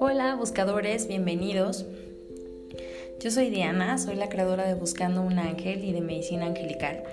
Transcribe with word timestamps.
Hola 0.00 0.34
buscadores, 0.36 1.06
bienvenidos. 1.06 1.86
Yo 3.20 3.30
soy 3.30 3.50
Diana, 3.50 3.98
soy 3.98 4.16
la 4.16 4.28
creadora 4.28 4.66
de 4.66 4.74
Buscando 4.74 5.22
un 5.22 5.38
Ángel 5.38 5.84
y 5.84 5.92
de 5.92 6.00
Medicina 6.00 6.46
Angelical. 6.46 7.04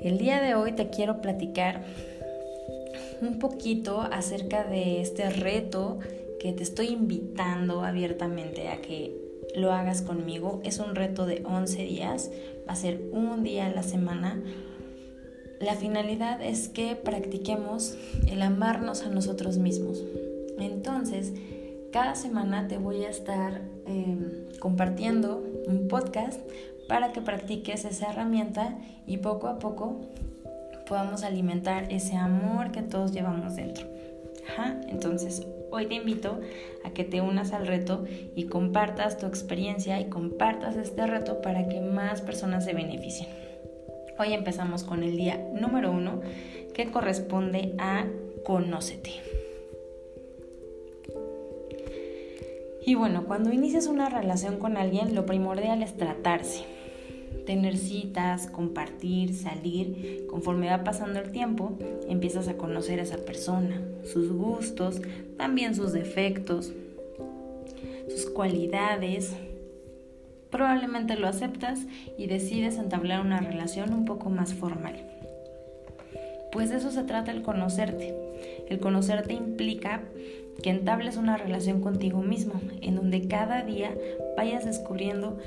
El 0.00 0.18
día 0.18 0.40
de 0.40 0.54
hoy 0.54 0.72
te 0.72 0.90
quiero 0.90 1.20
platicar 1.20 1.84
un 3.20 3.38
poquito 3.40 4.00
acerca 4.00 4.64
de 4.64 5.00
este 5.00 5.28
reto 5.30 5.98
que 6.38 6.52
te 6.52 6.62
estoy 6.62 6.88
invitando 6.88 7.82
abiertamente 7.82 8.68
a 8.68 8.80
que 8.80 9.16
lo 9.56 9.72
hagas 9.72 10.02
conmigo. 10.02 10.60
Es 10.64 10.78
un 10.78 10.94
reto 10.94 11.26
de 11.26 11.42
11 11.44 11.82
días, 11.82 12.30
va 12.68 12.74
a 12.74 12.76
ser 12.76 13.00
un 13.10 13.42
día 13.42 13.66
a 13.66 13.70
la 13.70 13.82
semana. 13.82 14.40
La 15.60 15.74
finalidad 15.74 16.40
es 16.40 16.68
que 16.68 16.94
practiquemos 16.94 17.96
el 18.28 18.42
amarnos 18.42 19.02
a 19.02 19.08
nosotros 19.08 19.58
mismos. 19.58 20.02
Entonces, 20.58 21.32
cada 21.92 22.14
semana 22.14 22.68
te 22.68 22.78
voy 22.78 23.04
a 23.04 23.10
estar 23.10 23.62
em, 23.86 24.48
compartiendo 24.60 25.42
un 25.66 25.88
podcast 25.88 26.40
para 26.88 27.12
que 27.12 27.20
practiques 27.20 27.84
esa 27.84 28.10
herramienta 28.10 28.78
y 29.06 29.18
poco 29.18 29.48
a 29.48 29.58
poco 29.58 30.00
podamos 30.86 31.22
alimentar 31.22 31.92
ese 31.92 32.16
amor 32.16 32.70
que 32.72 32.82
todos 32.82 33.12
llevamos 33.12 33.56
dentro. 33.56 33.86
Entonces, 34.88 35.46
hoy 35.70 35.86
te 35.86 35.94
invito 35.94 36.40
a 36.84 36.90
que 36.90 37.04
te 37.04 37.20
unas 37.20 37.52
al 37.52 37.66
reto 37.66 38.04
y 38.34 38.44
compartas 38.44 39.18
tu 39.18 39.26
experiencia 39.26 40.00
y 40.00 40.06
compartas 40.08 40.76
este 40.76 41.06
reto 41.06 41.42
para 41.42 41.68
que 41.68 41.80
más 41.80 42.22
personas 42.22 42.64
se 42.64 42.72
beneficien. 42.72 43.28
Hoy 44.20 44.32
empezamos 44.32 44.82
con 44.82 45.04
el 45.04 45.16
día 45.16 45.48
número 45.54 45.92
uno 45.92 46.20
que 46.74 46.90
corresponde 46.90 47.74
a 47.78 48.04
Conócete. 48.44 49.12
Y 52.84 52.96
bueno, 52.96 53.26
cuando 53.26 53.52
inicias 53.52 53.86
una 53.86 54.08
relación 54.08 54.58
con 54.58 54.76
alguien, 54.76 55.14
lo 55.14 55.24
primordial 55.24 55.84
es 55.84 55.96
tratarse, 55.96 56.64
tener 57.46 57.76
citas, 57.76 58.48
compartir, 58.48 59.34
salir. 59.34 60.26
Conforme 60.28 60.68
va 60.68 60.82
pasando 60.82 61.20
el 61.20 61.30
tiempo, 61.30 61.78
empiezas 62.08 62.48
a 62.48 62.56
conocer 62.56 62.98
a 62.98 63.04
esa 63.04 63.18
persona, 63.18 63.80
sus 64.02 64.32
gustos, 64.32 65.00
también 65.36 65.76
sus 65.76 65.92
defectos, 65.92 66.72
sus 68.08 68.26
cualidades. 68.30 69.36
Probablemente 70.50 71.16
lo 71.16 71.28
aceptas 71.28 71.80
y 72.16 72.26
decides 72.26 72.78
entablar 72.78 73.20
una 73.20 73.40
relación 73.40 73.92
un 73.92 74.04
poco 74.04 74.30
más 74.30 74.54
formal. 74.54 74.96
Pues 76.52 76.70
de 76.70 76.76
eso 76.76 76.90
se 76.90 77.04
trata 77.04 77.30
el 77.30 77.42
conocerte. 77.42 78.14
El 78.68 78.78
conocerte 78.78 79.34
implica 79.34 80.02
que 80.62 80.70
entables 80.70 81.16
una 81.16 81.36
relación 81.36 81.80
contigo 81.80 82.20
mismo, 82.22 82.60
en 82.80 82.96
donde 82.96 83.28
cada 83.28 83.62
día 83.62 83.94
vayas 84.36 84.64
descubriendo 84.64 85.38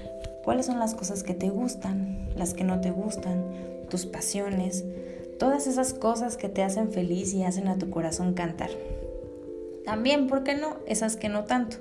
cuáles 0.43 0.67
son 0.67 0.79
las 0.79 0.95
cosas 0.95 1.23
que 1.23 1.33
te 1.33 1.49
gustan, 1.49 2.29
las 2.35 2.53
que 2.53 2.63
no 2.63 2.79
te 2.81 2.91
gustan, 2.91 3.43
tus 3.89 4.05
pasiones, 4.05 4.85
todas 5.37 5.67
esas 5.67 5.93
cosas 5.93 6.37
que 6.37 6.49
te 6.49 6.63
hacen 6.63 6.91
feliz 6.91 7.33
y 7.33 7.43
hacen 7.43 7.67
a 7.67 7.77
tu 7.77 7.89
corazón 7.89 8.33
cantar. 8.33 8.69
También, 9.85 10.27
¿por 10.27 10.43
qué 10.43 10.55
no? 10.55 10.77
Esas 10.85 11.15
que 11.15 11.29
no 11.29 11.45
tanto. 11.45 11.77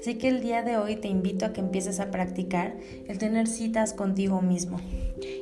Así 0.00 0.16
que 0.16 0.28
el 0.28 0.42
día 0.42 0.62
de 0.62 0.76
hoy 0.76 0.96
te 0.96 1.08
invito 1.08 1.46
a 1.46 1.52
que 1.52 1.60
empieces 1.60 1.98
a 1.98 2.10
practicar 2.10 2.76
el 3.08 3.16
tener 3.18 3.46
citas 3.46 3.94
contigo 3.94 4.42
mismo. 4.42 4.78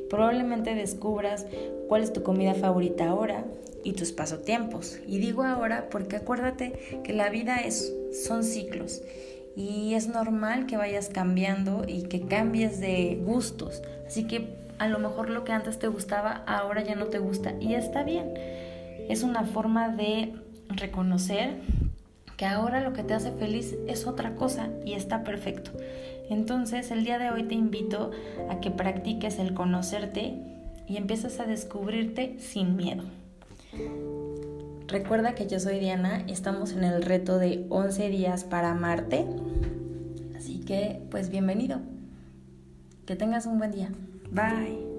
Probablemente 0.08 0.74
descubras 0.74 1.46
cuál 1.88 2.02
es 2.02 2.12
tu 2.12 2.22
comida 2.22 2.54
favorita 2.54 3.08
ahora 3.08 3.44
y 3.82 3.94
tus 3.94 4.12
pasatiempos. 4.12 5.00
Y 5.06 5.18
digo 5.18 5.42
ahora 5.42 5.88
porque 5.90 6.16
acuérdate 6.16 7.00
que 7.02 7.12
la 7.12 7.28
vida 7.28 7.56
es, 7.56 7.92
son 8.24 8.44
ciclos 8.44 9.02
y 9.56 9.94
es 9.94 10.08
normal 10.08 10.66
que 10.66 10.76
vayas 10.76 11.08
cambiando 11.08 11.84
y 11.86 12.04
que 12.04 12.22
cambies 12.22 12.80
de 12.80 13.20
gustos. 13.24 13.82
Así 14.06 14.26
que 14.26 14.56
a 14.78 14.88
lo 14.88 14.98
mejor 14.98 15.30
lo 15.30 15.44
que 15.44 15.52
antes 15.52 15.78
te 15.78 15.88
gustaba 15.88 16.44
ahora 16.46 16.82
ya 16.82 16.94
no 16.94 17.06
te 17.06 17.18
gusta 17.18 17.54
y 17.60 17.74
está 17.74 18.02
bien. 18.02 18.32
Es 19.08 19.22
una 19.22 19.44
forma 19.44 19.88
de 19.88 20.34
reconocer 20.68 21.56
que 22.36 22.46
ahora 22.46 22.80
lo 22.80 22.92
que 22.92 23.02
te 23.02 23.14
hace 23.14 23.32
feliz 23.32 23.76
es 23.86 24.06
otra 24.06 24.34
cosa 24.34 24.68
y 24.84 24.94
está 24.94 25.22
perfecto. 25.24 25.72
Entonces 26.30 26.90
el 26.90 27.04
día 27.04 27.18
de 27.18 27.30
hoy 27.30 27.44
te 27.44 27.54
invito 27.54 28.10
a 28.48 28.60
que 28.60 28.70
practiques 28.70 29.38
el 29.38 29.54
conocerte 29.54 30.34
y 30.86 30.96
empieces 30.96 31.40
a 31.40 31.46
descubrirte 31.46 32.36
sin 32.38 32.76
miedo. 32.76 33.04
Recuerda 34.86 35.34
que 35.34 35.46
yo 35.46 35.58
soy 35.58 35.78
Diana, 35.78 36.24
estamos 36.28 36.72
en 36.72 36.84
el 36.84 37.02
reto 37.02 37.38
de 37.38 37.66
11 37.70 38.10
días 38.10 38.44
para 38.44 38.72
amarte. 38.72 39.26
Así 40.36 40.60
que, 40.60 41.00
pues 41.10 41.30
bienvenido. 41.30 41.80
Que 43.06 43.16
tengas 43.16 43.46
un 43.46 43.58
buen 43.58 43.72
día. 43.72 43.90
Bye. 44.30 44.91